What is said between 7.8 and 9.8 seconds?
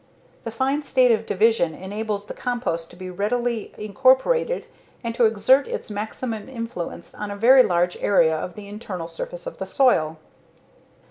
area of the internal surface of the